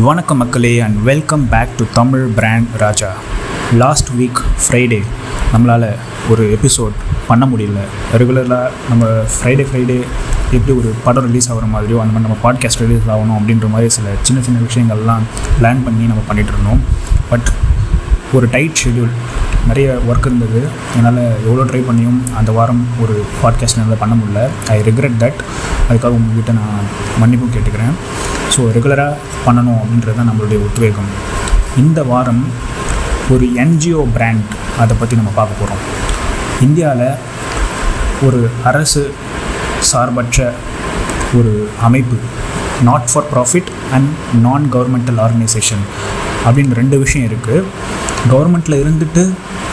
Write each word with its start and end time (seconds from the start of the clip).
வணக்கம் 0.00 0.36
மக்களே 0.36 0.80
and 0.80 1.02
welcome 1.02 1.48
back 1.48 1.76
to 1.76 1.84
Tamil 1.94 2.20
brand 2.20 2.66
Raja 2.78 3.12
last 3.74 4.08
week 4.18 4.40
Friday 4.62 5.02
நம்மளால் 5.56 5.96
ஒரு 6.30 6.58
எபிசோட் 6.58 6.90
பண்ண 7.26 7.46
முடியல. 7.46 7.80
ரெகுலராக 8.18 8.70
நம்ம 8.88 9.04
ஃப்ரைடே 9.04 9.66
ஃப்ரைடே 9.72 10.02
எப்படி 10.52 10.78
ஒரு 10.78 10.94
படம் 11.04 11.26
ரிலீஸ் 11.26 11.50
ஆகிற 11.50 11.66
மாதிரியோ 11.66 12.00
அந்த 12.00 12.04
மாதிரி 12.04 12.20
நம்ம 12.20 12.36
பாட்காஸ்ட் 12.42 12.78
ரிலீஸ் 12.78 13.02
ஆகணும் 13.08 13.42
அப்படின்ற 13.42 13.70
மாதிரி 13.70 13.88
சில 13.88 14.08
சின்ன 14.22 14.42
சின்ன 14.42 14.58
விஷயங்கள்லாம் 14.58 15.22
பிளான் 15.60 15.84
பண்ணி 15.84 16.04
நம்ம 16.04 16.22
பண்ணிகிட்டு 16.28 16.52
இருந்தோம். 16.52 16.80
பட் 17.30 17.52
ஒரு 18.32 18.48
டைட் 18.50 18.80
ஷெட்யூல் 18.84 19.10
நிறைய 19.68 19.88
ஒர்க் 20.10 20.26
இருந்தது. 20.30 20.60
என்னால் 20.96 21.20
எவ்வளோ 21.46 21.64
ட்ரை 21.70 21.80
பண்ணியும் 21.88 22.18
அந்த 22.38 22.50
வாரம் 22.58 22.82
ஒரு 23.02 23.14
பாட்காஸ்ட் 23.42 23.78
என்னால் 23.78 24.00
பண்ண 24.02 24.14
முடியல. 24.20 24.42
ஐ 24.74 24.76
ரிக்ரெட் 24.88 25.20
தட் 25.22 25.40
அதுக்காக 25.88 26.16
உங்ககிட்ட 26.18 26.52
நான் 26.60 26.86
மன்னிப்பும் 27.22 27.54
கேட்டுக்கிறேன். 27.54 27.94
ஸோ 28.54 28.60
ரெகுலராக 28.76 29.14
பண்ணணும் 29.46 29.80
அப்படின்றது 29.82 30.16
தான் 30.20 30.30
நம்மளுடைய 30.30 30.60
உத்வேகம். 30.68 31.10
இந்த 31.82 32.00
வாரம் 32.12 32.44
ஒரு 33.34 33.46
என்ஜிஓ 33.64 34.00
பிராண்ட் 34.16 34.50
அதை 34.82 34.96
பற்றி 35.00 35.16
நம்ம 35.16 35.30
பார்க்க 35.34 35.60
போகிறோம் 35.60 35.82
இந்தியாவில் 36.66 37.08
ஒரு 38.26 38.40
அரசு 38.70 39.02
சார்பற்ற 39.90 40.52
ஒரு 41.38 41.52
அமைப்பு 41.86 42.16
not 42.88 43.08
for 43.12 43.28
profit 43.32 43.70
and 43.92 44.10
non 44.46 44.68
governmental 44.72 45.20
organisation 45.26 45.84
அப்படின்னு 46.46 46.74
ரெண்டு 46.80 46.98
விஷயம் 46.98 47.26
இருக்குது 47.30 47.64
கவர்மெண்ட்டில் 48.32 48.80
இருந்துட்டு 48.82 49.22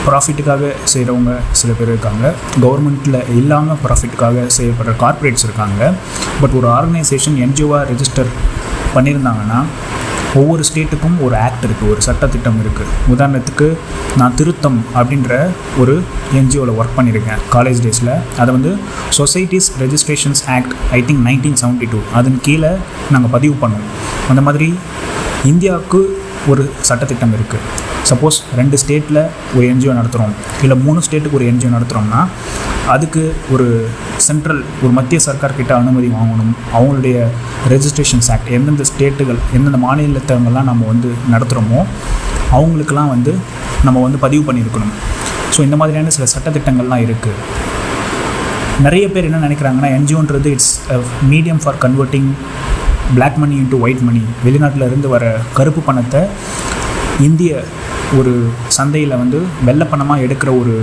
ப்ராஃபிட்டுக்காக 0.07 0.71
செய்கிறவங்க 0.93 1.31
சில 1.51 1.73
பேர் 1.73 1.87
இருக்காங்க. 1.87 2.33
கவர்மெண்ட்டில் 2.61 3.17
இல்லாமல் 3.39 3.77
ப்ராஃபிட்டுக்காக 3.85 4.45
செய்யப்படுற 4.57 4.95
கார்ப்பரேட்ஸ் 5.03 5.45
இருக்காங்க. 5.47 5.93
பட் 6.41 6.55
ஒரு 6.59 6.67
ஆர்கனைசேஷன் 6.67 7.37
என்ஜிஓவாக 7.45 7.83
ரெஜிஸ்டர் 7.91 8.29
பண்ணியிருந்தாங்கன்னா 8.95 9.59
ஒவ்வொரு 10.35 10.63
ஸ்டேட்டுக்கும் 10.63 11.17
ஒரு 11.21 11.35
ஆக்ட் 11.35 11.65
இருக்குது 11.65 11.89
ஒரு 11.89 12.01
சட்டத்திட்டம் 12.01 12.59
இருக்குது 12.59 12.89
உதாரணத்துக்கு 13.07 13.77
நான் 14.17 14.35
திருத்தம் 14.35 14.85
அப்படின்ற 14.95 15.49
ஒரு 15.77 16.03
என்ஜிஓவில் 16.33 16.77
ஒர்க் 16.79 16.95
பண்ணியிருக்கேன் 16.95 17.39
காலேஜ் 17.55 17.81
டேஸில் 17.85 18.13
அதை 18.37 18.53
வந்து 18.53 18.77
societies 19.17 19.69
registrations 19.79 20.43
act 20.47 20.73
I 20.91 21.01
think 21.01 21.23
nineteen 21.25 21.59
seventy 21.61 21.89
two 21.91 21.99
அதன் 22.13 22.41
கீழே 22.41 22.71
நாங்கள் 23.11 23.31
பதிவு 23.31 23.55
பண்ணோம். 23.61 23.87
அந்த 24.29 24.41
மாதிரி 24.41 24.73
இந்தியாவுக்கு 25.45 26.01
ஒரு 26.51 26.63
சட்டத்திட்டம் 26.89 27.33
இருக்குது 27.37 27.65
சப்போஸ் 28.09 28.37
ரெண்டு 28.59 28.75
ஸ்டேட்டில் 28.81 29.19
ஒரு 29.55 29.65
என்ஜிஓ 29.71 29.93
நடத்துகிறோம் 29.99 30.33
இல்லை 30.63 30.75
மூணு 30.85 30.99
ஸ்டேட்டுக்கு 31.07 31.37
ஒரு 31.39 31.47
என்ஜிஓ 31.51 31.69
நடத்துகிறோம்னா 31.75 32.21
அதுக்கு 32.93 33.23
ஒரு 33.53 33.65
சென்ட்ரல் 34.27 34.61
ஒரு 34.83 34.91
மத்திய 34.97 35.19
சர்க்கார்கிட்ட 35.25 35.73
அனுமதி 35.81 36.07
வாங்கணும். 36.17 36.53
அவங்களுடைய 36.77 37.17
ரெஜிஸ்ட்ரேஷன்ஸ் 37.73 38.29
ஆக்ட் 38.35 38.49
எந்தெந்த 38.57 38.85
ஸ்டேட்டுகள் 38.91 39.39
எந்தெந்த 39.57 39.79
மாநிலத்தவங்கள்லாம் 39.85 40.69
நம்ம 40.71 40.87
வந்து 40.91 41.09
நடத்துகிறோமோ 41.33 41.81
அவங்களுக்கெல்லாம் 42.57 43.11
வந்து 43.15 43.33
நம்ம 43.87 43.97
வந்து 44.05 44.19
பதிவு 44.25 44.43
பண்ணியிருக்கணும். 44.47 44.93
ஸோ 45.55 45.59
இந்த 45.67 45.77
மாதிரியான 45.81 46.13
சில 46.17 46.27
சட்டத்திட்டங்கள்லாம் 46.35 47.03
இருக்குது 47.07 47.67
நிறைய 48.85 49.05
பேர் 49.13 49.27
என்ன 49.29 49.39
நினைக்கிறாங்கன்னா 49.47 49.89
என்ஜிஓன்றது 49.99 50.49
it's 50.55 50.73
medium 51.31 51.61
for 51.63 51.79
converting 51.85 52.29
black 53.15 53.37
money 53.37 53.55
into 53.61 53.79
white 53.83 54.03
money 54.07 54.21
வெளிநாட்டில் 54.45 54.85
இருந்து 54.87 55.07
வர 55.09 55.23
கருப்பு 55.57 55.81
பணத்தை 55.81 56.21
இந்திய 57.27 57.63
ஒரு 58.17 58.33
சந்தையில் 58.77 59.15
வந்து 59.21 59.39
வெள்ளை 59.67 59.85
பணமாக 59.91 60.23
எடுக்கிற 60.25 60.49
ஒரு 60.61 60.73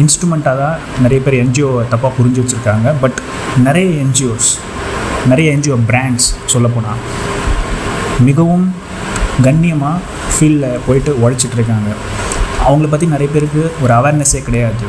இன்ஸ்ட்ருமெண்ட்டாக 0.00 0.60
தான் 0.62 0.76
நிறைய 1.04 1.20
பேர் 1.24 1.36
என்ஜிஓவை 1.44 1.82
தப்பாக 1.92 2.12
புரிஞ்சு 2.18 2.40
வச்சுருக்காங்க. 2.42 2.88
பட் 3.02 3.18
நிறைய 3.66 3.88
என்ஜிஓஸ் 4.04 4.50
நிறைய 5.30 5.56
என்ஜிஓ 5.56 5.76
பிராண்ட்ஸ் 5.90 6.28
சொல்லப்போனால் 6.52 7.00
மிகவும் 8.28 8.66
கண்ணியமாக 9.46 9.98
ஃபீல்டில் 10.34 10.80
போயிட்டு 10.86 11.12
உழைச்சிட்ருக்காங்க 11.22 11.90
அவங்கள 12.66 12.88
பற்றி 12.88 13.06
நிறைய 13.06 13.28
பேருக்கு 13.32 13.62
ஒரு 13.82 13.92
அவேர்னஸே 13.98 14.42
கிடையாது. 14.48 14.86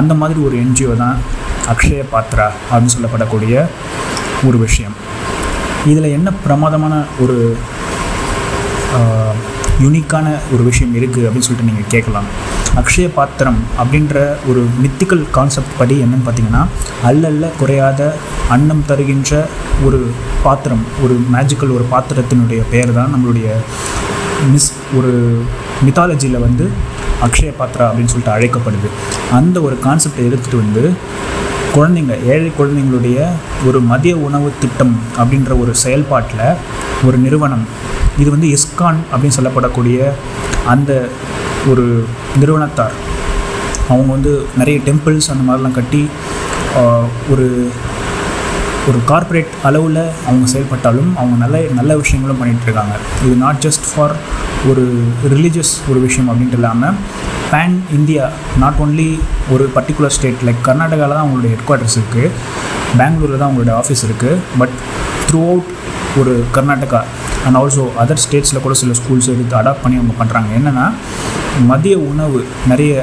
அந்த 0.00 0.12
மாதிரி 0.20 0.40
ஒரு 0.40 0.56
என்ஜிஓ 0.64 0.94
தான் 0.96 1.16
அக்ஷய 1.72 2.04
பாத்ரா 2.14 2.48
அப்படின்னு 2.70 2.94
சொல்லப்படக்கூடிய 2.96 3.66
ஒரு 4.48 4.58
விஷயம். 4.58 4.96
இதில் 5.90 6.14
என்ன 6.16 6.28
பிரமாதமான 6.44 6.94
ஒரு 7.22 7.36
யூனிக்கான 9.82 10.26
ஒரு 10.54 10.62
விஷயம் 10.68 10.92
இருக்குது 10.98 11.24
அப்படின்னு 11.26 11.46
சொல்லிட்டு 11.46 11.68
நீங்கள் 11.70 11.90
கேட்கலாம். 11.94 12.26
அக்ஷய 12.80 13.08
பாத்திரம் 13.16 13.58
அப்படின்ற 13.80 14.14
ஒரு 14.50 14.60
மித்திக்கல் 14.82 15.24
கான்செப்ட் 15.36 15.74
படி 15.80 15.96
என்னன்னு 16.04 16.26
பார்த்தீங்கன்னா 16.26 16.62
அல்லல்ல 17.08 17.50
குறையாத 17.60 18.00
அன்னம் 18.54 18.84
தருகின்ற 18.90 19.32
ஒரு 19.86 19.98
பாத்திரம் 20.46 20.84
ஒரு 21.04 21.14
மேஜிக்கல் 21.34 21.74
ஒரு 21.76 21.84
பாத்திரத்தினுடைய 21.94 22.62
பெயர் 22.72 22.96
தான் 22.98 23.12
நம்மளுடைய 23.14 23.48
மிஸ் 24.52 24.70
ஒரு 24.98 25.12
மித்தாலஜியில் 25.86 26.44
வந்து 26.46 26.64
அக்ஷய 27.26 27.52
பாத்ரா 27.60 27.84
அப்படின்னு 27.88 28.12
சொல்லிட்டு 28.12 28.36
அழைக்கப்படுது. 28.36 28.88
அந்த 29.38 29.56
ஒரு 29.66 29.76
கான்செப்டை 29.86 30.24
எடுத்துகிட்டு 30.28 30.62
வந்து 30.64 30.84
குழந்தைங்க 31.74 32.24
ஏழை 32.24 32.52
குழந்தைங்களுடைய 32.58 33.26
ஒரு 33.66 33.80
மதிய 33.80 34.16
உணவு 34.16 34.52
திட்டம் 34.60 35.00
அப்படின்ற 35.18 35.60
ஒரு 35.60 35.74
செயல்பாட்டில் 35.74 36.56
ஒரு 37.06 37.16
நிறுவனம் 37.16 37.64
இது 38.18 38.30
வந்து 38.30 38.48
இஸ்கான் 38.48 38.98
அப்படின்னு 39.12 39.36
சொல்லப்படக்கூடிய 39.36 40.12
அந்த 40.66 41.08
ஒரு 41.68 42.04
நிறுவனத்தார். 42.38 42.92
அவங்க 43.88 44.12
வந்து 44.12 44.46
நிறைய 44.56 44.80
டெம்பிள்ஸ் 44.84 45.30
அந்த 45.30 45.52
மாதிரிலாம் 45.52 45.72
கட்டி 45.72 46.08
ஒரு 47.30 47.70
ஒரு 48.88 48.98
கார்ப்பரேட் 49.04 49.48
அளவில் 49.62 50.00
அவங்க 50.26 50.46
செயல்பட்டாலும் 50.46 51.16
அவங்க 51.16 51.36
நல்ல 51.36 51.58
நல்ல 51.72 51.96
விஷயங்களும் 51.96 52.40
பண்ணிகிட்ருக்காங்க 52.42 52.94
இது 53.24 53.34
நாட் 53.34 53.66
ஜஸ்ட் 53.66 53.94
ஃபார் 53.94 54.14
ஒரு 54.70 54.84
ரிலீஜியஸ் 55.28 55.74
ஒரு 55.90 56.00
விஷயம் 56.00 56.30
அப்படின்ட்டு 56.30 56.54
இல்லாமல் 56.54 56.94
பேன் 57.54 57.74
இந்தியா 57.96 58.24
நாட் 58.58 58.78
ஓன்லி 58.80 59.08
ஒரு 59.52 59.64
பர்டிகுலர் 59.74 60.14
ஸ்டேட் 60.14 60.40
லைக் 60.46 60.60
கர்நாடகாவில் 60.68 61.14
தான் 61.14 61.24
அவங்களுடைய 61.24 61.50
ஹெட் 61.52 61.66
குவார்ட்டர்ஸ் 61.66 61.96
இருக்குது 61.98 62.30
பெங்களூரில் 62.98 63.38
தான் 63.38 63.48
அவங்களுடைய 63.48 63.74
ஆஃபீஸ் 63.80 64.02
இருக்குது 64.06 64.40
பட் 64.58 64.74
த்ரூ 65.28 65.42
அவுட் 65.48 65.68
ஒரு 66.20 66.32
கர்நாடகா 66.52 67.00
அண்ட் 67.46 67.58
ஆல்சோ 67.60 67.84
அதர் 68.02 68.22
ஸ்டேட்ஸில் 68.24 68.62
கூட 68.62 68.74
சில 68.74 68.92
ஸ்கூல்ஸ் 68.92 69.28
எடுத்து 69.28 69.56
அடாப்ட் 69.56 69.82
பண்ணி 69.82 69.96
அவங்க 69.96 70.14
பண்ணுறாங்க 70.18 70.50
என்னென்னா 70.54 70.86
மதிய 71.66 71.98
உணவு 72.10 72.40
நிறைய 72.66 72.94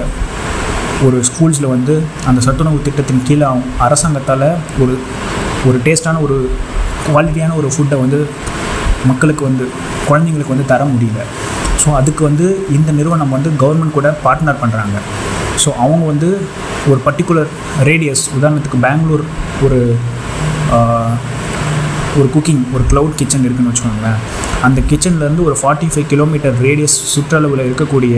ஒரு 1.03 1.19
ஸ்கூல்ஸில் 1.29 1.67
வந்து 1.67 1.93
அந்த 2.27 2.41
சத்துணவு 2.41 2.79
திட்டத்தின் 2.83 3.23
கீழே 3.23 3.47
அரசாங்கத்தால் 3.79 4.47
ஒரு 4.81 4.95
ஒரு 5.67 5.79
டேஸ்டான 5.85 6.21
ஒரு 6.21 6.37
குவாலிட்டியான 7.07 7.55
ஒரு 7.55 7.69
ஃபுட்டை 7.75 7.99
வந்து 7.99 8.19
மக்களுக்கு 9.07 9.43
வந்து 9.43 9.65
குழந்தைங்களுக்கு 10.09 10.55
வந்து 10.55 10.65
தர 10.65 10.83
முடியல. 10.85 11.21
ஸோ 11.81 11.89
அதுக்கு 11.99 12.21
வந்து 12.29 12.47
இந்த 12.77 12.89
நிறுவனம் 12.99 13.35
வந்து 13.35 13.49
கவர்மெண்ட் 13.63 13.97
கூட 13.97 14.09
பார்ட்னர் 14.25 14.61
பண்ணுறாங்க 14.63 14.97
ஸோ 15.63 15.69
அவங்க 15.83 16.03
வந்து 16.11 16.29
ஒரு 16.91 16.99
பர்டிகுலர் 17.07 17.49
ரேடியஸ் 17.89 18.23
உதாரணத்துக்கு 18.37 18.79
பெங்களூர் 18.87 19.23
ஒரு 19.65 19.79
ஒரு 22.19 22.27
குக்கிங் 22.35 22.63
ஒரு 22.75 22.83
க்ளவுட் 22.91 23.17
கிச்சன் 23.19 23.45
இருக்குதுன்னு 23.45 23.71
வச்சுக்கோங்களேன். 23.71 24.17
அந்த 24.67 24.79
கிச்சன்லேருந்து 24.89 25.43
ஒரு 25.49 25.55
ஃபார்ட்டி 25.59 25.87
ஃபைவ் 25.91 26.07
கிலோமீட்டர் 26.13 26.55
ரேடியஸ் 26.65 26.95
சுற்றளவில் 27.11 27.63
இருக்கக்கூடிய 27.67 28.15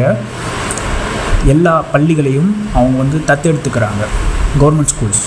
எல்லா 1.54 1.74
பள்ளிகளையும் 1.94 2.50
அவங்க 2.80 2.96
வந்து 3.04 3.18
தத்தெடுத்துக்கிறாங்க. 3.30 4.04
கவர்மெண்ட் 4.62 4.92
ஸ்கூல்ஸ் 4.94 5.24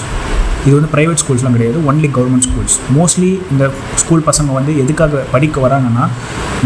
இது 0.67 0.75
வந்து 0.77 0.91
ப்ரைவேட் 0.95 1.21
ஸ்கூல்ஸ்லாம் 1.23 1.57
கிடையாது 1.57 1.79
ஒன்லி 1.91 2.09
கவர்மெண்ட் 2.17 2.47
ஸ்கூல்ஸ் 2.47 2.77
மோஸ்ட்லி 2.97 3.31
இந்த 3.53 3.65
ஸ்கூல் 4.03 4.25
பசங்க 4.29 4.51
வந்து 4.53 4.73
எதுக்காக 4.83 5.23
படிக்க 5.35 5.61
வராங்கன்னா 5.67 6.05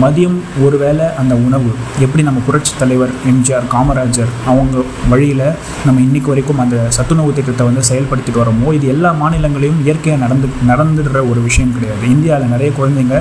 மதியம் 0.02 0.38
ஒரு 0.64 0.76
வேளை 0.78 1.06
அந்த 1.20 1.34
உணவு 1.46 1.70
எப்படி 2.00 2.22
நம்ம 2.22 2.40
புரட்சி 2.46 2.72
தலைவர் 2.78 3.12
எம்ஜிஆர் 3.30 3.66
காமராஜர் 3.74 4.30
அவங்க 4.46 4.84
வழியில் 5.08 5.44
நம்ம 5.86 6.00
இன்றைக்கு 6.00 6.32
வரைக்கும் 6.32 6.62
அந்த 6.64 6.76
சத்துணவு 6.96 7.32
திட்டத்தை 7.38 7.66
வந்து 7.66 7.82
செயல்படுத்திட்டு 7.90 8.42
வரோமோ 8.42 8.74
இது 8.78 8.86
எல்லா 8.94 9.10
மாநிலங்களையும் 9.22 9.82
இயற்கையாக 9.84 10.22
நடந்து 10.24 10.48
நடந்துடுற 10.70 11.18
ஒரு 11.30 11.40
விஷயம் 11.48 11.74
கிடையாது. 11.76 12.02
இந்தியாவில் 12.14 12.52
நிறைய 12.54 12.70
குழந்தைங்க 12.78 13.16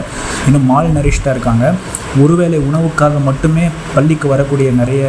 இன்னும் 0.48 0.70
மால் 0.72 0.96
நரிஷ்டாக 0.98 1.36
இருக்காங்க. 1.36 1.66
ஒருவேளை 2.24 2.60
உணவுக்காக 2.70 3.20
மட்டுமே 3.30 3.66
பள்ளிக்கு 3.96 4.28
வரக்கூடிய 4.28 4.70
நிறைய 4.82 5.04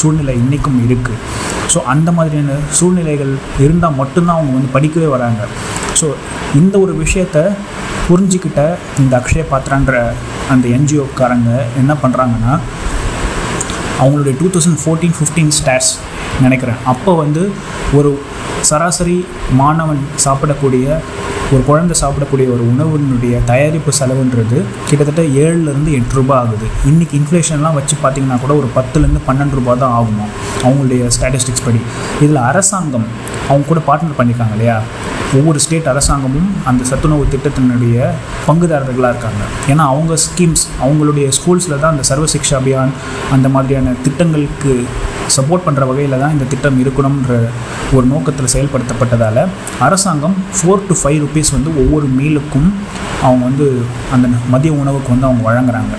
சூழ்நிலை 0.00 0.34
இன்றைக்கும் 0.42 0.78
இருக்குது 0.86 1.18
ஸோ 1.72 1.78
அந்த 1.92 2.08
மாதிரியான 2.12 2.56
சூழ்நிலைகள் 2.78 3.32
இருந்தால் 3.64 3.96
மட்டும்தான் 4.00 4.36
அவங்க 4.36 4.52
வந்து 4.56 4.74
படிக்கவே 4.74 5.08
வராங்க. 5.14 5.42
ஸோ 6.00 6.06
இந்த 6.60 6.74
ஒரு 6.84 6.92
விஷயத்த 7.02 7.38
புரிஞ்சிக்கிட்ட 8.08 8.62
இந்த 9.02 9.12
அக்ஷய 9.20 9.44
பாத்ரான்ற 9.52 9.94
அந்த 10.52 10.64
என்ஜிஓக்காரங்க 10.78 11.50
என்ன 11.82 11.92
பண்ணுறாங்கன்னா 12.02 12.54
அவங்களுடைய 14.02 14.34
two 14.40 14.46
thousand 14.54 14.80
fourteen 14.82 15.16
fifteen 15.18 15.52
stats 15.58 15.92
நினைக்கிறேன். 16.44 16.78
அப்போ 16.92 17.12
வந்து 17.22 17.42
ஒரு 17.98 18.10
சராசரி 18.68 19.16
மாணவன் 19.60 20.00
சாப்பிடக்கூடிய 20.24 20.86
ஒரு 21.54 21.62
குழந்தை 21.68 21.94
சாப்பிடக்கூடிய 22.00 22.46
ஒரு 22.54 22.62
உணவினுடைய 22.72 23.34
தயாரிப்பு 23.50 23.90
செலவுன்றது 23.98 24.58
கிட்டத்தட்ட 24.88 25.22
ஏழுலேருந்து 25.42 25.90
எட்டு 25.98 26.16
ரூபாய் 26.18 26.40
ஆகுது. 26.42 26.66
இன்றைக்கி 26.90 27.14
இன்ஃப்ளேஷன்லாம் 27.20 27.76
வச்சு 27.78 27.96
பார்த்திங்கன்னா 28.04 28.38
கூட 28.44 28.54
ஒரு 28.60 28.68
பத்துலேருந்து 28.76 29.22
பன்னெண்டு 29.28 29.58
ரூபா 29.58 29.74
தான் 29.82 29.94
ஆகுமா 29.98 30.26
அவங்களுடைய 30.62 31.10
ஸ்டாட்டிஸ்டிக்ஸ் 31.16 31.64
படி. 31.66 31.80
இதில் 32.24 32.40
அரசாங்கம் 32.50 33.06
அவங்க 33.48 33.66
கூட 33.70 33.80
பார்ட்னர் 33.88 34.18
பண்ணியிருக்காங்க 34.18 34.56
இல்லையா? 34.58 34.76
ஒவ்வொரு 35.38 35.58
ஸ்டேட் 35.64 35.88
அரசாங்கமும் 35.92 36.50
அந்த 36.70 36.82
சத்துணவு 36.90 37.24
திட்டத்தினுடைய 37.32 38.10
பங்குதாரர்களாக 38.48 39.12
இருக்காங்க. 39.14 39.42
ஏன்னா 39.72 39.84
அவங்க 39.92 40.14
ஸ்கீம்ஸ் 40.26 40.64
அவங்களுடைய 40.84 41.26
ஸ்கூல்ஸில் 41.38 41.80
தான் 41.82 41.92
அந்த 41.94 42.04
சர்வ 42.10 42.26
சிக்ஷா 42.34 42.58
அபியான் 42.60 42.92
அந்த 43.36 43.48
மாதிரியான 43.54 43.94
திட்டங்களுக்கு 44.06 44.72
சப்போர்ட் 45.36 45.66
பண்ணுற 45.66 45.84
வகையில் 45.90 46.20
தான் 46.22 46.34
இந்த 46.34 46.46
திட்டம் 46.52 46.78
இருக்கணுன்ற 46.84 47.34
ஒரு 47.96 48.06
நோக்கத்தில் 48.12 48.52
செயல்படுத்தப்பட்டதால் 48.54 49.42
அரசாங்கம் 49.86 50.36
ஃபோர் 50.56 50.86
டு 50.88 50.96
ஃபைவ் 51.02 51.18
ருபீஸ் 51.24 51.54
வந்து 51.56 51.70
ஒவ்வொரு 51.82 52.08
மீலுக்கும் 52.18 52.68
அவங்க 53.26 53.42
வந்து 53.50 53.66
அந்த 54.16 54.28
மதிய 54.54 54.72
உணவுக்கு 54.82 55.12
வந்து 55.14 55.28
அவங்க 55.28 55.42
வழங்குறாங்க. 55.50 55.94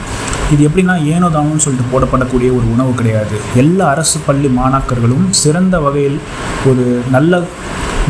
இது 0.54 0.62
எப்படின்னா 0.68 0.96
ஏனோ 1.14 1.28
தானோன்னு 1.28 1.64
சொல்லிட்டு 1.66 1.92
போடப்படக்கூடிய 1.92 2.50
ஒரு 2.58 2.66
உணவு 2.74 2.92
கிடையாது. 3.00 3.36
எல்லா 3.56 3.86
அரசு 3.94 4.18
பள்ளி 4.28 4.50
மாணாக்கர்களும் 4.58 5.26
சிறந்த 5.42 5.76
வகையில் 5.80 6.20
ஒரு 6.70 6.84
நல்ல 7.12 7.40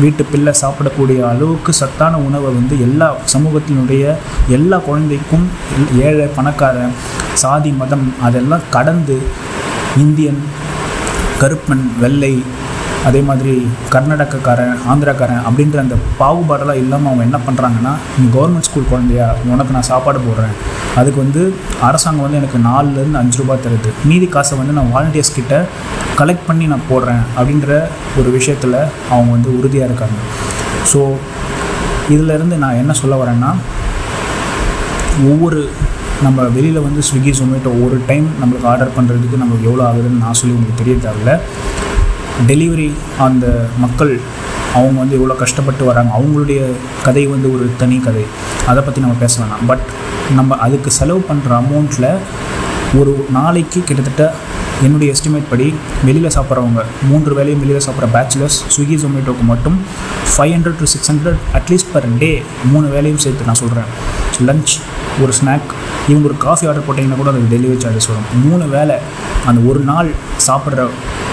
வீட்டு 0.00 0.22
பிள்ளை 0.24 0.52
சாப்பிடக்கூடிய 0.60 1.20
அளவுக்கு 1.28 1.72
சத்தான 1.72 2.18
உணவை 2.18 2.50
வந்து 2.54 2.74
எல்லா 2.86 3.08
சமூகத்தினுடைய 3.34 4.04
எல்லா 4.48 4.78
குழந்தைக்கும் 4.88 5.46
ஏழை 6.08 6.26
பணக்காரன் 6.36 6.94
சாதி 7.34 7.72
மதம் 7.80 8.06
அதெல்லாம் 8.22 8.66
கடந்து 8.70 9.16
இந்தியன் 9.96 10.42
கருப்பன் 11.40 11.86
வெள்ளை 12.00 12.34
அதே 13.08 13.20
மாதிரி 13.28 13.52
கர்நாடகக்காரன் 13.94 14.74
ஆந்திராக்காரன் 14.92 15.42
அப்படின்ற 15.48 15.78
அந்த 15.84 15.96
பாகுபாடெல்லாம் 16.20 16.80
இல்லாமல் 16.82 17.10
அவங்க 17.10 17.24
என்ன 17.28 17.38
பண்ணுறாங்கன்னா 17.46 17.92
நீ 18.18 18.24
கவர்மெண்ட் 18.36 18.68
ஸ்கூல் 18.68 18.90
குழந்தையா 18.92 19.26
உனக்கு 19.52 19.76
நான் 19.76 19.88
சாப்பாடு 19.90 20.20
போடுறேன். 20.26 20.54
அதுக்கு 21.00 21.18
வந்து 21.24 21.42
அரசாங்கம் 21.88 22.24
வந்து 22.26 22.40
எனக்கு 22.40 22.58
நாலுலேருந்து 22.68 23.20
அஞ்சு 23.22 23.40
ரூபா 23.40 23.56
தருது. 23.66 23.90
மீதி 24.10 24.28
காசை 24.36 24.54
வந்து 24.60 24.76
நான் 24.78 24.92
வாலண்டியர்ஸ் 24.94 25.36
கிட்ட 25.38 25.54
கலெக்ட் 26.20 26.46
பண்ணி 26.48 26.66
நான் 26.72 26.88
போடுறேன் 26.90 27.22
அப்படின்ற 27.38 27.70
ஒரு 28.20 28.28
விஷயத்தில் 28.38 28.78
அவங்க 29.14 29.30
வந்து 29.36 29.50
உறுதியாக 29.58 29.88
இருக்காங்க. 29.90 30.18
ஸோ 30.92 31.00
இதிலேருந்து 32.14 32.56
நான் 32.64 32.80
என்ன 32.82 32.92
சொல்ல 33.02 33.14
வரேன்னா 33.22 33.52
ஒவ்வொரு 35.32 35.60
நம்ம 36.24 36.44
வெளியில் 36.56 36.84
வந்து 36.86 37.00
ஸ்விக்கி 37.06 37.32
ஜொமேட்டோ 37.38 37.70
ஒரு 37.86 37.96
டைம் 38.10 38.26
நம்மளுக்கு 38.40 38.68
ஆர்டர் 38.72 38.94
பண்ணுறதுக்கு 38.98 39.40
நம்மளுக்கு 39.42 39.68
எவ்வளோ 39.70 39.84
ஆகுதுன்னு 39.88 40.22
நான் 40.24 40.38
சொல்லி 40.40 40.54
உங்களுக்கு 40.56 40.80
தெரிய 40.82 40.94
தேவையில்ல 41.04 41.32
டெலிவரி 42.50 42.88
அந்த 43.26 43.46
மக்கள் 43.78 44.12
அவங்க 44.74 44.98
வந்து 45.00 45.16
எவ்வளோ 45.18 45.34
கஷ்டப்பட்டு 45.34 45.84
வராங்க 45.84 46.10
அவங்களுடைய 46.18 46.60
கதை 47.06 47.26
வந்து 47.26 47.48
ஒரு 47.54 47.70
தனி 47.78 47.98
கதை. 47.98 48.24
அதை 48.70 48.82
பற்றி 48.82 49.00
நம்ம 49.00 49.16
பேச 49.22 49.42
வேணாம். 49.42 49.66
பட் 49.66 49.86
நம்ம 50.34 50.56
அதுக்கு 50.56 50.90
செலவு 50.90 51.24
பண்ணுற 51.28 51.50
அமௌண்ட்டில் 51.62 52.10
ஒரு 53.00 53.12
நாளைக்கு 53.30 53.84
கிட்டத்தட்ட 53.84 54.24
என்னுடைய 54.84 55.12
எஸ்டிமேட் 55.14 55.48
படி 55.50 55.74
வெளியில் 56.04 56.34
சாப்பிட்றவங்க 56.36 56.82
மூன்று 57.10 57.34
வேலையும் 57.34 57.60
வெளியில் 57.60 57.84
சாப்பிட்ற 57.86 58.08
பேச்சுலர்ஸ் 58.16 58.58
ஸ்விக்கி 58.74 58.96
ஜொமேட்டோக்கு 59.04 59.44
மட்டும் 59.52 59.76
five 60.32 60.52
hundred 60.56 60.78
to 60.80 60.88
six 60.94 61.10
hundred 61.12 61.40
at least 61.54 61.92
per 61.92 62.18
day 62.18 62.42
மூணு 62.72 62.88
வேலையும் 62.88 63.22
சேர்த்து 63.24 63.44
நான் 63.44 63.60
சொல்கிறேன் 63.62 63.88
லஞ்ச் 64.48 64.74
ஒரு 65.22 65.32
ஸ்நாக் 65.38 65.70
இவங்க 66.10 66.24
ஒரு 66.30 66.36
காஃபி 66.46 66.66
ஆர்டர் 66.70 66.86
போட்டிங்கன்னா 66.86 67.18
கூட 67.20 67.30
அதுக்கு 67.32 67.52
டெலிவரி 67.54 67.78
சார்ஜஸ் 67.84 68.10
வரும். 68.10 68.28
மூணு 68.46 68.64
வேலை 68.76 68.96
அந்த 69.48 69.60
ஒரு 69.70 69.80
நாள் 69.90 70.08
சாப்பிட்ற 70.48 70.82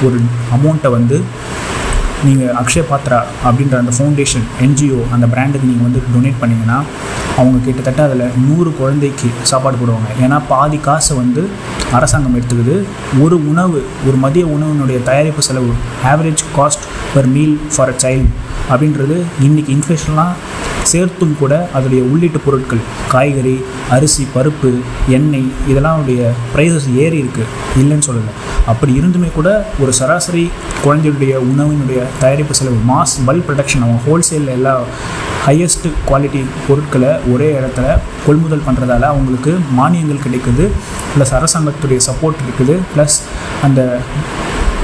ஒரு 0.05 0.17
அமௌண்ட்டை 0.57 0.91
வந்து 0.97 1.17
நீங்கள் 2.27 2.53
அக்ஷய 2.59 2.83
பாத்ரா 2.89 3.17
அப்படின்ற 3.47 3.75
அந்த 3.81 3.93
ஃபவுண்டேஷன் 3.95 4.45
என்ஜிஓ 4.65 4.99
அந்த 5.15 5.25
பிராண்டுக்கு 5.33 5.69
நீங்கள் 5.71 5.87
வந்து 5.87 6.01
டொனேட் 6.13 6.39
பண்ணிங்கன்னா 6.41 6.77
அவங்க 7.39 7.57
கிட்டத்தட்ட 7.65 8.01
அதில் 8.07 8.23
நூறு 8.47 8.69
குழந்தைக்கு 8.79 9.27
சாப்பாடு 9.51 9.77
போடுவாங்க. 9.81 10.09
ஏன்னா 10.23 10.37
பாதி 10.51 10.79
காசை 10.87 11.13
வந்து 11.21 11.43
அரசாங்கம் 11.97 12.35
எடுத்துக்குது. 12.39 12.75
ஒரு 13.23 13.37
உணவு 13.51 13.79
ஒரு 14.07 14.17
மதிய 14.25 14.45
உணவினுடைய 14.55 14.99
தயாரிப்பு 15.09 15.43
செலவு 15.49 15.73
average 16.11 16.43
cost 16.57 16.85
per 17.15 17.29
meal 17.35 17.55
for 17.75 17.91
a 17.93 17.97
child 18.05 18.29
அப்படின்றது 18.71 19.17
இன்றைக்கி 19.47 19.71
இன்ஃப்ளேஷன்லாம் 19.77 20.33
சேர்த்தும் 20.91 21.35
கூட 21.41 21.53
அதோடைய 21.77 22.01
உள்ளீட்டு 22.11 22.39
பொருட்கள் 22.45 22.81
காய்கறி 23.13 23.55
அரிசி 23.95 24.23
பருப்பு 24.35 24.69
எண்ணெய் 25.17 25.49
இதெல்லாம் 25.71 25.99
உடைய 26.01 26.31
ப்ரைஸஸ் 26.53 26.87
ஏறி 27.03 27.17
இருக்குது 27.23 27.49
இல்லைன்னு 27.81 28.07
சொல்லலை. 28.07 28.33
அப்படி 28.71 28.91
இருந்துமே 28.99 29.29
கூட 29.37 29.49
ஒரு 29.83 29.91
சராசரி 29.99 30.45
குழந்தையுடைய 30.85 31.33
உணவினுடைய 31.51 31.99
தயாரிப்பு 32.23 32.55
செலவு 32.59 32.79
மாஸ் 32.91 33.15
பல்க் 33.27 33.47
ப்ரொடக்ஷன் 33.47 33.85
அவங்க 33.85 34.01
ஹோல்சேலில் 34.07 34.55
எல்லா 34.57 34.73
ஹையஸ்ட் 35.45 35.87
குவாலிட்டி 36.09 36.41
பொருட்களை 36.67 37.11
ஒரே 37.33 37.47
இடத்துல 37.59 37.87
கொள்முதல் 38.25 38.65
பண்ணுறதால 38.67 39.07
அவங்களுக்கு 39.13 39.53
மானியங்கள் 39.79 40.23
கிடைக்குது. 40.25 40.65
ப்ளஸ் 41.15 41.33
அரசாங்கத்துடைய 41.39 41.99
சப்போர்ட் 42.09 42.43
இருக்குது. 42.45 42.75
ப்ளஸ் 42.93 43.17
அந்த 43.67 43.81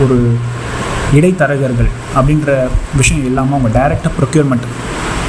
ஒரு 0.04 0.18
இடைத்தரகர்கள் 1.18 1.90
அப்படின்ற 2.18 2.50
விஷயம் 2.98 3.26
இல்லாமல் 3.26 3.56
அவங்க 3.58 3.72
டைரெக்டாக 3.78 4.12
ப்ரொக்யூர்மெண்ட் 4.20 4.68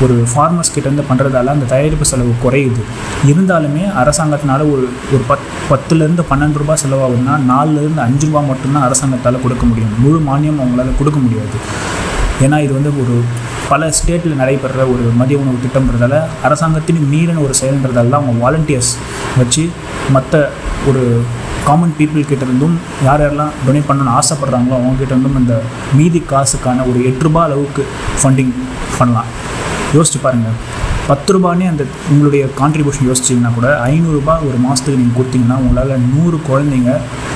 ஒரு 0.04 0.14
ஃபார்மர்ஸ் 0.30 0.72
கிட்டேருந்து 0.74 1.04
பண்ணுறதால 1.08 1.52
அந்த 1.54 1.66
தயாரிப்பு 1.72 2.04
செலவு 2.10 2.32
குறையுது. 2.44 2.82
இருந்தாலுமே 3.30 3.82
அரசாங்கத்தினால 4.02 4.60
ஒரு 4.72 4.84
ஒரு 5.14 5.22
பத் 5.30 5.46
பத்துலேருந்து 5.70 6.24
பன்னெண்டு 6.30 6.60
ரூபா 6.62 6.74
செலவாகுதுன்னா 6.82 7.34
நாலுலேருந்து 7.50 8.02
அஞ்சு 8.06 8.26
ரூபா 8.26 8.40
மட்டும்தான் 8.40 8.82
அரசாங்கத்தால் 8.82 9.42
கொடுக்க 9.42 9.66
முடியும். 9.66 9.92
முழு 9.98 10.18
மானியம் 10.30 10.60
அவங்களால 10.62 10.96
கொடுக்க 10.98 11.18
முடியாது. 11.18 11.58
ஏன்னா 12.44 12.58
இது 12.64 12.72
வந்து 12.72 12.92
ஒரு 13.02 13.14
பல 13.68 13.92
ஸ்டேட்டில் 13.98 14.40
நடைபெற 14.42 14.86
ஒரு 14.92 15.04
மதிய 15.20 15.38
உணவு 15.38 15.58
திட்டம்ன்றதால 15.64 16.14
அரசாங்கத்தின் 16.42 17.02
மீறின 17.12 17.42
ஒரு 17.46 17.54
செயல்ன்றதால 17.60 18.16
அவங்க 18.18 18.34
வாலண்டியர்ஸ் 18.44 18.92
வச்சு 19.38 19.64
மற்ற 20.10 20.50
ஒரு 20.88 21.02
காமன் 21.66 21.94
பீப்புள் 21.98 22.28
கிட்டேருந்தும் 22.30 22.76
யார் 23.06 23.22
யாரெல்லாம் 23.22 23.52
டொனேட் 23.64 23.88
பண்ணணும்னு 23.88 24.14
ஆசைப்பட்றாங்களோ 24.18 24.74
அவங்ககிட்ட 24.78 25.12
இருந்தும் 25.14 25.38
இந்த 25.42 25.54
மீதி 25.98 26.20
காசுக்கான 26.32 26.84
ஒரு 26.90 26.98
எட்டு 27.10 27.24
ரூபா 27.26 27.40
அளவுக்கு 27.48 27.82
ஃபண்டிங் 28.20 28.52
பண்ணலாம். 28.98 29.28
யோசிச்சு 29.96 30.20
பாருங்கள் 30.24 30.56
பத்து 31.10 31.30
ரூபானே 31.34 31.66
அந்த 31.72 31.84
உங்களுடைய 32.12 32.42
கான்ட்ரிபியூஷன் 32.60 33.08
யோசிச்சிங்கன்னா 33.10 33.52
கூட 33.58 33.68
ஐநூறுரூபா 33.92 34.34
ஒரு 34.48 34.58
மாதத்துக்கு 34.64 35.00
நீங்கள் 35.02 35.18
கொடுத்தீங்கன்னா 35.18 35.56
உங்களால் 35.62 36.04
நூறு 36.12 36.38
குழந்தைங்க 36.48 36.92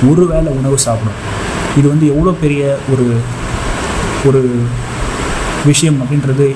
ஒரு 0.09 0.25
வேளை 0.31 0.51
உணவு 0.59 0.77
சாப்பிடும். 0.87 1.19
இது 1.79 1.87
வந்து 1.93 2.05
எவ்வளோ 2.13 2.33
பெரிய 2.43 2.61
ஒரு 2.93 3.07
ஒரு 4.27 4.41
விஷயம் 5.69 5.99
அப்படின்றது 6.03 6.47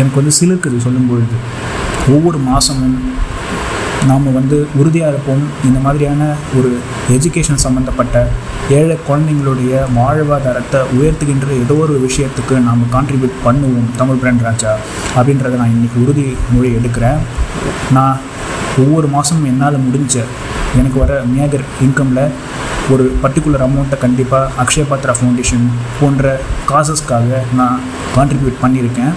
எனக்கு 0.00 0.18
வந்து 0.20 0.34
சிலிருக்குது 0.38 0.78
சொல்லும் 0.86 1.08
பொழுது 1.10 1.36
ஒவ்வொரு 2.14 2.38
மாதமும் 2.48 2.96
நாம் 4.08 4.26
வந்து 4.36 4.56
உறுதியாக 4.80 5.10
இருப்போம். 5.12 5.42
இந்த 5.68 5.78
மாதிரியான 5.84 6.22
ஒரு 6.58 6.70
எஜுகேஷன் 7.16 7.62
சம்மந்தப்பட்ட 7.64 8.16
ஏழை 8.78 8.96
குழந்தைங்களுடைய 9.08 9.80
வாழ்வாதாரத்தை 9.98 10.80
உயர்த்துகின்ற 10.96 11.48
ஏதோ 11.62 11.76
ஒரு 11.84 11.94
விஷயத்துக்கு 12.06 12.54
நாம் 12.68 12.82
கான்ட்ரிபியூட் 12.96 13.36
பண்ணுவோம் 13.46 13.88
தமிழ் 14.00 14.20
பிராண்ட் 14.22 14.44
ராஜா 14.48 14.72
அப்படின்றத 15.18 15.60
நான் 15.62 15.74
இன்றைக்கி 15.76 15.98
உறுதிமொழி 16.04 16.70
எடுக்கிறேன். 16.80 17.20
நான் 17.98 18.20
ஒவ்வொரு 18.82 19.08
மாதமும் 19.14 19.48
என்னால் 19.52 19.84
முடிஞ்ச 19.86 20.14
எனக்கு 20.80 20.98
வர 21.02 21.14
மேகர் 21.34 21.66
இன்கமில் 21.86 22.22
ஒரு 22.92 23.04
பர்டிகுலர் 23.22 23.64
அமௌண்ட்டை 23.66 23.98
கண்டிப்பாக 24.04 24.62
அக்ஷய 24.62 24.84
பாத்ரா 24.90 25.12
ஃபவுண்டேஷன் 25.18 25.66
போன்ற 25.98 26.32
காசஸ்க்காக 26.70 27.40
நான் 27.60 27.78
கான்ட்ரிபியூட் 28.16 28.62
பண்ணியிருக்கேன். 28.64 29.14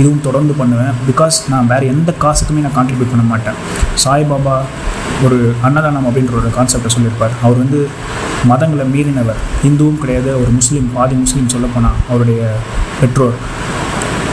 இதுவும் 0.00 0.22
தொடர்ந்து 0.26 0.54
பண்ணுவேன். 0.60 0.94
பிகாஸ் 1.08 1.38
நான் 1.52 1.68
வேறு 1.72 1.90
எந்த 1.94 2.10
காசுக்குமே 2.24 2.62
நான் 2.66 2.78
கான்ட்ரிபியூட் 2.78 3.12
பண்ண 3.14 3.24
மாட்டேன். 3.32 3.58
சாய்பாபா 4.04 4.56
ஒரு 5.24 5.38
அன்னதானம் 5.66 6.06
அப்படின்ற 6.08 6.34
ஒரு 6.40 6.50
கான்செப்டை 6.56 6.90
சொல்லியிருப்பார். 6.94 7.34
அவர் 7.44 7.58
வந்து 7.62 7.80
மதங்களை 8.50 8.84
மீறினவர். 8.94 9.40
இந்துவும் 9.68 10.00
கிடையாது 10.02 10.30
ஒரு 10.42 10.50
முஸ்லீம் 10.58 10.88
பாதி 10.94 11.14
முஸ்லீம் 11.24 11.52
சொல்லப்போனால் 11.54 11.98
அவருடைய 12.10 12.42
பெற்றோர். 13.00 13.36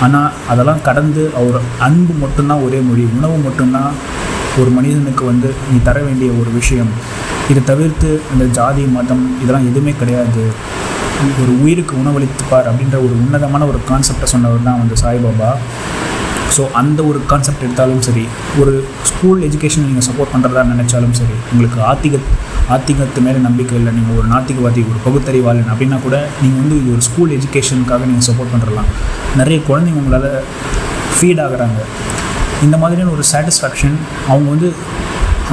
ஆனால் 0.05 0.29
அதெல்லாம் 0.51 0.81
கடந்து 0.87 1.23
அவர் 1.39 1.57
அன்பு 1.87 2.13
மட்டும்தான் 2.23 2.63
ஒரே 2.67 2.79
மொழி 2.89 3.03
உணவு 3.17 3.37
மட்டும்தான் 3.47 3.91
ஒரு 4.61 4.69
மனிதனுக்கு 4.77 5.23
வந்து 5.31 5.49
நீ 5.71 5.77
தர 5.87 5.97
வேண்டிய 6.07 6.29
ஒரு 6.41 6.51
விஷயம். 6.59 6.91
இதை 7.51 7.61
தவிர்த்து 7.71 8.09
இந்த 8.33 8.45
ஜாதி 8.59 8.83
மதம் 8.97 9.23
இதெல்லாம் 9.41 9.67
எதுவுமே 9.71 9.93
கிடையாது. 10.01 10.43
ஒரு 11.41 11.53
உயிருக்கு 11.63 11.93
உணவளித்துப்பார் 12.01 12.67
அப்படின்ற 12.69 12.97
ஒரு 13.05 13.13
உன்னதமான 13.23 13.65
ஒரு 13.71 13.79
கான்செப்டை 13.89 14.27
சொன்னவர் 14.33 14.67
தான் 14.67 14.81
வந்து 14.81 14.95
சாய்பாபா. 15.03 15.51
ஸோ 16.55 16.63
அந்த 16.81 16.99
ஒரு 17.09 17.19
கான்செப்ட் 17.31 17.63
எடுத்தாலும் 17.65 18.03
சரி 18.07 18.23
ஒரு 18.61 18.73
ஸ்கூல் 19.09 19.41
எஜுகேஷன் 19.47 19.85
நீங்கள் 19.89 20.07
சப்போர்ட் 20.07 20.33
பண்ணுறதா 20.33 20.61
நினச்சாலும் 20.71 21.15
சரி 21.19 21.35
உங்களுக்கு 21.51 21.79
ஆத்திக 21.89 22.21
ஆத்திகத்து 22.75 23.19
மேலே 23.25 23.39
நம்பிக்கை 23.45 23.75
இல்லை. 23.79 23.91
நீங்கள் 23.97 24.17
ஒரு 24.19 24.27
நாத்திகவாதி 24.33 24.81
ஒரு 24.91 24.99
பகுத்தறிவாளன் 25.05 25.69
அப்படின்னா 25.73 25.97
கூட 26.05 26.17
நீங்கள் 26.41 26.61
வந்து 26.63 26.75
இது 26.81 26.89
ஒரு 26.95 27.03
ஸ்கூல் 27.07 27.31
எஜுகேஷனுக்காக 27.37 28.07
நீங்கள் 28.09 28.27
சப்போர்ட் 28.29 28.53
பண்ணுறலாம் 28.53 28.89
நிறைய 29.39 29.57
குழந்தைங்க 29.69 30.01
உங்களால் 30.03 30.29
ஃபீட் 31.15 31.41
ஆகிறாங்க. 31.45 31.79
இந்த 32.65 32.75
மாதிரியான 32.81 33.13
ஒரு 33.17 33.25
சாட்டிஸ்ஃபேக்ஷன் 33.31 33.97
அவங்க 34.31 34.47
வந்து 34.55 34.69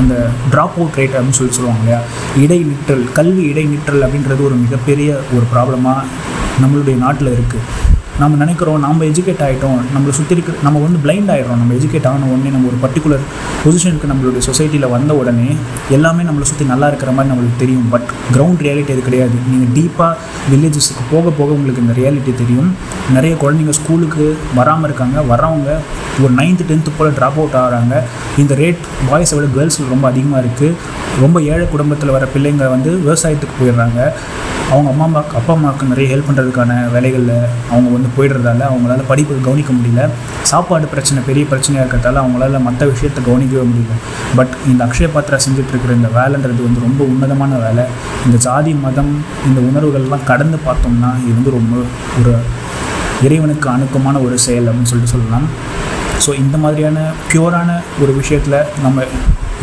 அந்த 0.00 0.14
ட்ராப் 0.52 0.76
அவுட் 0.78 0.96
ரேட் 1.00 1.14
அப்படின்னு 1.16 1.38
சொல்லி 1.40 1.56
சொல்லுவாங்க 1.58 1.82
இல்லையா? 1.82 2.00
இடைநிற்றல் 2.44 3.04
கல்வி 3.18 3.44
இடைநிற்றல் 3.52 4.04
அப்படின்றது 4.06 4.42
ஒரு 4.48 4.56
மிகப்பெரிய 4.64 5.10
ஒரு 5.36 5.46
ப்ராப்ளமாக 5.52 6.02
நம்மளுடைய 6.62 6.96
நாட்டில் 7.04 7.34
இருக்குது 7.36 7.64
நம்ம 8.20 8.36
நினைக்கிறோம் 8.42 8.78
நம்ம 8.84 9.04
எஜுகேட் 9.08 9.42
ஆகிட்டோம் 9.46 9.80
நம்மளை 9.94 10.12
சுற்றி 10.18 10.32
இருக்க 10.36 10.52
நம்ம 10.66 10.80
வந்து 10.84 10.98
பிளைண்ட் 11.04 11.30
ஆகிடுறோம் 11.32 11.58
நம்ம 11.62 11.74
எஜுகேட் 11.78 12.06
ஆன 12.10 12.28
உடனே 12.32 12.50
நம்ம 12.54 12.68
ஒரு 12.70 12.78
பர்டிகுலர் 12.84 13.24
பொசிஷனுக்கு 13.62 14.08
நம்மளுடைய 14.10 14.42
சொசைட்டியில் 14.48 14.86
வந்த 14.94 15.14
உடனே 15.20 15.48
எல்லாமே 15.96 16.22
நம்மளை 16.28 16.46
சுற்றி 16.50 16.66
நல்லா 16.72 16.86
இருக்கிற 16.92 17.12
மாதிரி 17.16 17.30
நம்மளுக்கு 17.32 17.60
தெரியும். 17.64 17.86
பட் 17.94 18.06
கிரவுண்ட் 18.34 18.62
ரியாலிட்டி 18.66 18.94
அது 18.94 19.04
கிடையாது. 19.08 19.36
நீங்கள் 19.50 19.72
டீப்பாக 19.78 20.12
வில்லேஜஸ்க்கு 20.52 21.04
போக 21.12 21.34
போக 21.40 21.50
உங்களுக்கு 21.58 21.84
இந்த 21.84 21.96
ரியாலிட்டி 22.00 22.34
தெரியும். 22.42 22.70
நிறைய 23.16 23.34
குழந்தைங்க 23.42 23.74
ஸ்கூலுக்கு 23.80 24.26
வராமல் 24.60 24.88
இருக்காங்க. 24.88 25.16
வரவங்க 25.32 25.70
ஒரு 26.24 26.32
நைன்த்து 26.40 26.68
டென்த்து 26.70 26.96
போல் 26.98 27.16
ட்ராப் 27.18 27.38
அவுட் 27.40 27.58
ஆகிறாங்க. 27.62 27.96
இந்த 28.42 28.54
ரேட் 28.62 28.84
பாய்ஸை 29.10 29.36
விட 29.38 29.48
கேர்ள்ஸ் 29.56 29.80
ரொம்ப 29.94 30.06
அதிகமாக 30.12 30.42
இருக்குது 30.44 30.74
ரொம்ப 31.24 31.36
ஏழை 31.52 31.66
குடும்பத்தில் 31.74 32.16
வர 32.16 32.24
பிள்ளைங்க 32.36 32.70
வந்து 32.76 32.92
விவசாயத்துக்கு 33.06 33.58
போயிடுறாங்க. 33.60 34.00
அவங்க 34.70 34.88
அம்மா 34.92 35.04
அம்மாவுக்கு 35.08 35.36
அப்பா 35.38 35.52
அம்மாவுக்கு 35.56 35.90
நிறைய 35.90 36.06
ஹெல்ப் 36.12 36.28
பண்ணுறதுக்கான 36.28 36.72
வேலைகளில் 36.94 37.34
அவங்க 37.72 37.88
வந்து 37.96 38.08
போயிடுறதால 38.16 38.62
அவங்களால 38.70 39.04
படிப்பு 39.10 39.34
கவனிக்க 39.46 39.72
முடியல. 39.76 40.02
சாப்பாடு 40.50 40.86
பிரச்சனை 40.94 41.20
பெரிய 41.28 41.44
பிரச்சனையாக 41.50 41.82
இருக்கிறதால 41.84 42.20
அவங்களால 42.22 42.60
மற்ற 42.66 42.86
விஷயத்தை 42.92 43.20
கவனிக்கவே 43.28 43.64
முடியல. 43.70 43.96
பட் 44.38 44.54
இந்த 44.70 44.80
அக்ஷய 44.86 45.08
பாத்திரா 45.14 45.38
செஞ்சிட்ருக்கிற 45.46 45.94
இந்த 46.00 46.10
வேலைன்றது 46.18 46.60
வந்து 46.68 46.84
ரொம்ப 46.86 47.00
உன்னதமான 47.12 47.60
வேலை. 47.66 47.84
இந்த 48.26 48.38
ஜாதி 48.46 48.74
மதம் 48.86 49.12
இந்த 49.48 49.60
உணர்வுகள்லாம் 49.68 50.28
கடந்து 50.32 50.60
பார்த்தோம்னா 50.68 51.12
இது 51.24 51.34
வந்து 51.38 51.56
ரொம்ப 51.58 51.76
ஒரு 52.20 52.34
இறைவனுக்கு 53.26 53.68
அணுக்கமான 53.76 54.16
ஒரு 54.26 54.38
செயல் 54.46 54.68
அப்படின்னு 54.68 54.92
சொல்லிட்டு 54.92 55.14
சொல்லலாம். 55.16 55.46
ஸோ 56.24 56.32
இந்த 56.42 56.56
மாதிரியான 56.64 56.98
பியூரான 57.30 57.70
ஒரு 58.02 58.12
விஷயத்தில் 58.20 58.58
நம்ம 58.84 59.04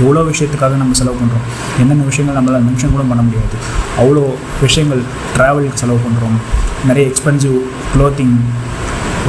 எவ்வளோ 0.02 0.22
விஷயத்துக்காக 0.32 0.78
நம்ம 0.82 0.96
செலவு 1.00 1.18
பண்ணுறோம் 1.22 1.46
என்னென்ன 1.82 2.06
விஷயங்கள் 2.12 2.38
நம்மளால் 2.38 2.68
மென்ஷன் 2.68 2.94
கூட 2.96 3.04
பண்ண 3.10 3.22
முடியாது. 3.28 3.56
அவ்வளோ 4.02 4.24
விஷயங்கள் 4.66 5.02
ட்ராவலுக்கு 5.36 5.82
செலவு 5.84 6.00
பண்ணுறோம் 6.06 6.38
நிறைய 6.90 7.04
எக்ஸ்பென்சிவ் 7.12 7.58
க்ளோத்திங் 7.96 8.36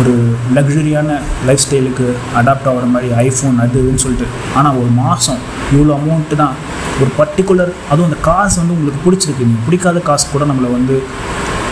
ஒரு 0.00 0.12
லக்ஸுரியான 0.56 1.16
லைஃப் 1.48 1.64
ஸ்டைலுக்கு 1.64 2.06
அடாப்ட் 2.38 2.68
ஆகிற 2.70 2.86
மாதிரி 2.94 3.08
ஐஃபோன் 3.26 3.58
அது 3.64 3.82
இதுன்னு 3.82 4.02
சொல்லிட்டு. 4.04 4.26
ஆனால் 4.58 4.78
ஒரு 4.82 4.90
மாதம் 5.02 5.42
இவ்வளோ 5.74 5.92
அமௌண்ட்டு 5.98 6.40
தான். 6.42 6.56
ஒரு 7.02 7.10
பர்டிகுலர் 7.20 7.72
அதுவும் 7.90 8.08
அந்த 8.10 8.18
காசு 8.28 8.56
வந்து 8.62 8.76
உங்களுக்கு 8.78 9.04
பிடிச்சிருக்கு. 9.06 9.46
நீங்கள் 9.50 9.66
பிடிக்காத 9.66 10.02
காசு 10.08 10.26
கூட 10.32 10.44
நம்மளை 10.50 10.70
வந்து 10.78 10.96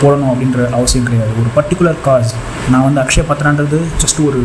போடணும் 0.03 0.31
அப்படின்ற 0.31 0.59
அவசியம் 0.77 1.05
கிடையாது. 1.07 1.31
ஒரு 1.41 1.49
பர்டிகுலர் 1.57 1.99
காஸ் 2.07 2.31
நான் 2.71 2.85
வந்து 2.87 3.01
அக்ஷய 3.03 3.23
பத்திரான்றது 3.29 3.77
ஜஸ்ட் 4.01 4.19
ஒரு 4.29 4.41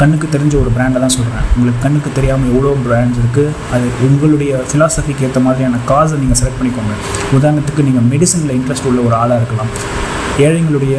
கண்ணுக்கு 0.00 0.26
தெரிஞ்ச 0.34 0.54
ஒரு 0.62 0.70
பிராண்டை 0.76 0.98
தான் 1.04 1.14
சொல்கிறேன் 1.16 1.44
உங்களுக்கு 1.56 1.80
கண்ணுக்கு 1.84 2.10
தெரியாமல் 2.18 2.50
எவ்வளோ 2.52 2.72
பிராண்ட்ஸ் 2.86 3.20
இருக்குது 3.22 3.52
அது 3.76 3.86
உங்களுடைய 4.08 4.62
ஃபிலாசபிக்கு 4.70 5.24
ஏற்ற 5.28 5.40
மாதிரியான 5.46 5.80
காசை 5.90 6.18
நீங்கள் 6.22 6.40
செலக்ட் 6.40 6.58
பண்ணிக்கோங்க. 6.60 6.96
உதாரணத்துக்கு 7.38 7.86
நீங்கள் 7.88 8.06
மெடிசனில் 8.12 8.56
இன்ட்ரெஸ்ட் 8.58 8.88
உள்ள 8.90 9.00
ஒரு 9.08 9.16
ஆளாக 9.22 9.40
இருக்கலாம். 9.42 9.72
ஏழைங்களுடைய 10.46 10.96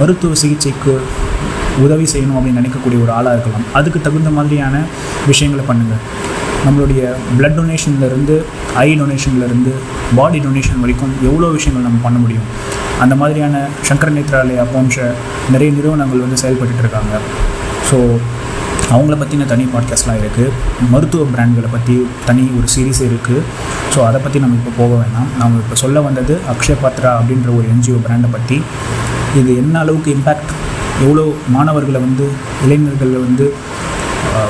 மருத்துவ 0.00 0.34
சிகிச்சைக்கு 0.42 0.94
உதவி 1.84 2.06
செய்யணும் 2.12 2.38
அப்படின்னு 2.38 2.60
நினைக்கக்கூடிய 2.62 2.98
ஒரு 3.04 3.12
ஆளாக 3.18 3.36
இருக்கலாம். 3.36 3.66
அதுக்கு 3.78 3.98
தகுந்த 4.06 4.30
மாதிரியான 4.38 4.74
விஷயங்களை 5.30 5.64
பண்ணுங்கள் 5.70 6.02
நம்மளுடைய 6.66 7.02
பிளட் 7.36 7.56
டொனேஷன்லேருந்து 7.58 8.34
ஐ 8.86 8.88
டொனேஷன்லேருந்து 9.00 9.72
பாடி 10.18 10.38
டொனேஷன் 10.46 10.82
வரைக்கும் 10.84 11.12
எவ்வளோ 11.28 11.48
விஷயங்கள் 11.56 11.86
நம்ம 11.86 12.00
பண்ண 12.06 12.18
முடியும்? 12.24 12.48
அந்த 13.00 13.14
மாதிரியான 13.14 13.56
சங்கர 13.88 14.10
நேத்ராலயா 14.10 14.64
போன்ற 14.72 14.96
நிறைய 15.50 15.70
நிறுவனங்கள் 15.72 16.20
வந்து 16.20 16.36
செயல்பட்டு 16.36 16.82
இருக்காங்க. 16.84 17.12
ஸோ 17.90 17.96
அவங்கள 18.94 19.14
பற்றின 19.16 19.46
தனி 19.46 19.64
பாட்காஸ்ட்லாம் 19.74 20.20
இருக்குது 20.20 20.52
மருத்துவ 20.90 21.26
பிராண்ட்களை 21.34 21.68
பற்றி 21.70 21.96
தனி 22.26 22.44
ஒரு 22.58 22.66
சீரீஸ் 22.74 23.00
இருக்குது 23.08 23.42
ஸோ 23.94 23.98
அதை 24.06 24.20
பற்றி 24.20 24.38
நம்ம 24.38 24.56
இப்போ 24.60 24.72
போக 24.76 24.92
வேணாம். 25.02 25.28
நம்ம 25.38 25.58
இப்போ 25.58 25.74
சொல்ல 25.74 26.00
வந்தது 26.00 26.34
அக்ஷய 26.52 26.76
பாத்ரா 26.82 27.12
அப்படின்ற 27.18 27.48
ஒரு 27.56 27.66
என்ஜிஓ 27.74 27.98
பிராண்டை 28.06 28.30
பற்றி 28.30 28.58
இது 29.40 29.50
என்ன 29.56 29.74
அளவுக்கு 29.78 30.10
இம்பேக்ட் 30.16 30.52
எவ்வளோ 31.04 31.24
மாணவர்களை 31.48 32.00
வந்து 32.00 32.24
இளைஞர்களை 32.64 33.18
வந்து 33.18 33.46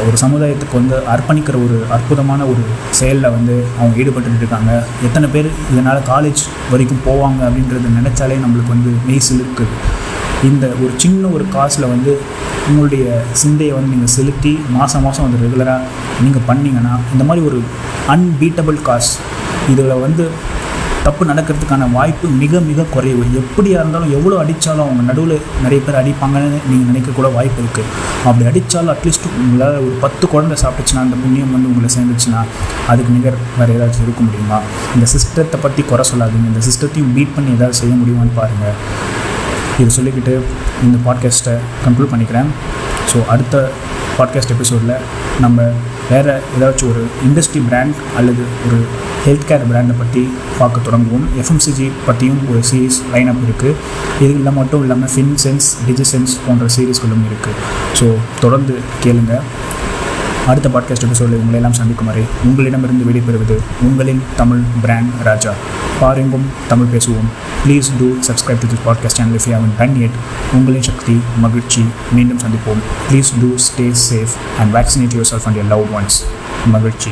ஒரு 0.07 0.17
சமுதாயத்துக்கு 0.17 0.75
வந்து 0.79 0.97
அர்ப்பணிக்கிற 1.13 1.57
ஒரு 1.65 1.77
அற்புதமான 1.91 2.47
ஒரு 2.47 2.63
செயலில் 2.91 3.31
வந்து 3.31 3.55
அவங்க 3.79 3.95
ஈடுபட்டு 3.97 4.41
இருக்காங்க. 4.41 4.73
எத்தனை 5.05 5.29
பேர் 5.29 5.49
இதனால் 5.73 6.01
காலேஜ் 6.03 6.43
வரைக்கும் 6.71 7.05
போவாங்க 7.07 7.41
அப்படின்றத 7.49 7.91
நினச்சாலே 7.99 8.39
நம்மளுக்கு 8.45 8.69
வந்து 8.69 8.93
மெய் 9.07 9.27
சிலிர்க்குது 9.29 9.77
இந்த 10.43 10.67
ஒரு 10.83 10.93
சின்ன 10.97 11.29
ஒரு 11.29 11.45
காசில் 11.51 11.91
வந்து 11.91 12.13
உங்களுடைய 12.69 13.05
சிந்தையை 13.33 13.73
வந்து 13.75 13.93
நீங்கள் 13.95 14.15
செலுத்தி 14.17 14.53
மாதம் 14.71 15.03
மாதம் 15.03 15.27
வந்து 15.27 15.43
ரெகுலராக 15.47 15.81
நீங்கள் 16.23 16.47
பண்ணிங்கன்னா 16.49 16.95
இந்த 17.13 17.25
மாதிரி 17.25 17.47
ஒரு 17.47 17.59
அன்பீட்டபிள் 18.09 18.79
காஸ் 18.83 19.13
இதில் 19.69 20.01
வந்து 20.01 20.25
தப்பு 21.05 21.25
நடக்கிறதுக்கான 21.31 21.85
வாய்ப்பு 21.97 22.27
மிக 22.41 22.61
மிக 22.71 22.85
குறைவு. 22.95 23.23
எப்படியா 23.41 23.77
இருந்தாலும் 23.81 24.13
எவ்வளோ 24.17 24.35
அடித்தாலும் 24.43 24.85
அவங்க 24.87 25.03
நடுவில் 25.11 25.37
நிறைய 25.63 25.81
பேர் 25.87 25.99
அடிப்பாங்கன்னு 26.01 26.59
நீங்கள் 26.71 26.89
நினைக்கக்கூட 26.91 27.29
வாய்ப்பு 27.37 27.61
இருக்குது 27.63 27.87
அப்படி 28.29 28.45
அடித்தாலும் 28.51 28.93
அட்லீஸ்ட் 28.95 29.27
உங்களால் 29.43 29.79
ஒரு 29.87 29.95
பத்து 30.05 30.25
குழந்தை 30.33 30.57
சாப்பிட்டுச்சுன்னா 30.63 31.05
அந்த 31.07 31.17
புண்ணியம் 31.23 31.55
வந்து 31.57 31.71
உங்களை 31.73 31.91
சேர்ந்துச்சுன்னா 31.97 32.43
அதுக்கு 32.93 33.15
நிகர் 33.17 33.39
வேறு 33.59 33.77
ஏதாச்சும் 33.79 34.07
இருக்க 34.07 34.23
முடியுமா? 34.29 34.59
இந்த 34.95 35.07
சிஸ்டத்தை 35.15 35.61
பற்றி 35.67 35.85
குறை 35.93 36.07
சொல்லாதீங்க. 36.13 36.47
இந்த 36.53 36.63
சிஸ்டத்தையும் 36.69 37.13
பீட் 37.17 37.35
பண்ணி 37.35 37.57
ஏதாவது 37.59 37.79
செய்ய 37.81 37.95
முடியுமான்னு 38.03 38.39
பாருங்கள் 38.41 38.77
இது 39.83 39.91
சொல்லிக்கிட்டு 39.99 40.35
இந்த 40.87 40.97
பாட்காஸ்ட்டை 41.07 41.55
கன்க்ளூட் 41.85 42.13
பண்ணிக்கிறேன். 42.13 42.51
ஸோ 43.09 43.19
அடுத்த 43.27 43.57
பாட்காஸ்ட் 44.19 44.51
எபிசோடில் 44.51 44.95
நம்ம 45.41 45.59
வேறு 46.11 46.33
ஏதாச்சும் 46.57 46.91
ஒரு 46.91 47.03
இண்டஸ்ட்ரி 47.27 47.61
பிராண்ட் 47.67 47.99
அல்லது 48.17 48.43
ஒரு 48.67 48.79
ஹெல்த் 49.25 49.47
கேர் 49.49 49.67
பிராண்டை 49.71 49.95
பற்றி 49.99 50.23
பார்க்க 50.59 50.81
தொடங்குவோம் 50.81 51.27
எஃப்எம்சிஜி 51.39 51.87
பற்றியும் 52.07 52.41
ஒரு 52.51 52.61
சீரீஸ் 52.71 52.99
லைனப் 53.13 53.43
இருக்குது 53.47 53.77
இது 54.21 54.33
இல்லை 54.33 54.53
மட்டும் 54.53 54.83
இல்லாமல் 54.83 55.13
ஃபின்சென்ஸ் 55.15 55.69
டிஜிசென்ஸ் 55.87 56.35
போன்ற 56.47 56.67
சீரீஸ்களும் 56.77 57.27
இருக்குது 57.27 57.57
ஸோ 58.01 58.09
தொடர்ந்து 58.41 58.77
கேளுங்கள் 59.01 59.45
அடுத்த 60.51 60.69
பாட்காஸ்ட் 60.69 61.03
எபிசோடில் 61.03 61.41
உங்களெல்லாம் 61.41 61.71
சந்திக்கும் 61.71 62.07
வரை 62.07 62.23
உங்களிடமிருந்து 62.45 63.05
விடைபெறுவது 63.05 63.59
உங்களின் 63.83 64.23
தமிழ் 64.37 64.61
பிராண்ட் 64.83 65.13
ராஜா. 65.23 65.53
பாருங்கும் 66.01 66.45
தமிழ் 66.69 66.97
பேசுவோம். 66.97 67.29
Please 67.67 67.83
do 67.99 68.07
subscribe 68.07 68.59
to 68.61 68.93
this 68.93 68.95
podcast 68.95 69.07
channel 69.07 69.33
if 69.33 69.51
you 69.51 69.69
done 69.79 69.95
yet 69.95 70.55
உங்களின் 70.55 70.83
சக்தி 70.83 71.21
மகிழ்ச்சி 71.39 71.85
மீண்டும் 72.13 72.39
சந்திப்போம். 72.39 73.13
Please 73.13 73.31
do 73.41 73.47
stay 73.47 73.95
safe 74.11 74.61
and 74.61 74.75
vaccinate 74.75 75.17
yourself 75.31 75.45
and 75.45 75.67
love 75.69 75.87
ones 75.95 76.19
மகிழ்ச்சி. 76.67 77.11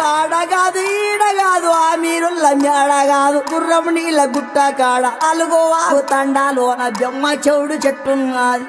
அழகாதே 0.00 1.09
కాదు 1.38 1.66
ఆ 1.66 1.94
మీరుల్ల 1.94 2.46
మేడగాదు 2.52 3.38
గుర్రం 3.54 3.94
నీళ్ళ 3.94 4.24
గుట్ట 4.24 4.58
కాడ 4.58 5.12
అలుగోవాగు 5.28 6.00
తండాలోన 6.00 6.88
బెమ్మ 6.88 7.32
చెవుడు 7.48 7.74
చెట్టున్నది. 7.74 8.64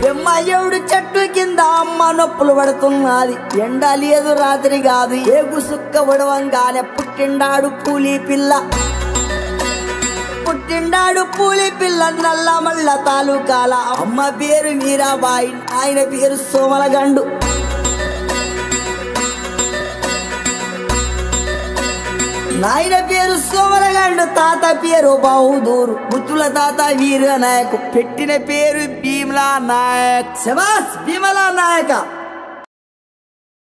బెమ్మ 0.00 0.28
చెవుడు 0.48 0.76
చెట్టు 0.76 1.32
కింద 1.34 1.60
అమ్మ 1.60 2.10
నొప్పులు 2.10 2.52
పడుతున్నది. 2.52 3.60
ఎండ 3.60 3.84
లేదు 3.94 4.32
రాత్రి 4.32 4.82
కాదు 4.82 5.14
ఏగు 5.14 5.60
సుక్క 5.60 5.96
ఉడవంగానే 5.98 6.80
పుట్టిండాడు 6.80 7.68
పూలి 7.68 8.18
పిల్ల. 8.18 8.52
పుట్టిండాడు 10.48 11.20
పూలి 11.20 11.70
పిల్ల 11.70 12.08
నల్ల 12.08 12.58
మల్ల 12.58 12.96
తాలూకాల. 13.06 13.74
అమ్మ 13.74 14.28
పేరు 14.28 14.70
మీరాబాయి 14.70 15.62
ఆయన 15.82 16.04
పేరు 16.04 16.36
సోమలగండు. 16.36 17.45
నాయన 22.61 22.95
పేరు 23.05 23.35
సోమలగండు 23.47 24.25
తాత 24.35 24.65
పేరు 24.83 25.11
బహుదూరు 25.23 25.93
ముత్తుల 26.11 26.43
తాత 26.47 26.81
వీర 26.97 27.35
నాయకు 27.35 27.77
పెట్టిన 27.95 28.31
పేరు 28.49 28.83
భీమలా 29.01 29.47
నాయక్ 29.63 30.33
శబాస్ 30.45 30.93
భీమలా 31.05 31.45
నాయక 31.51 31.93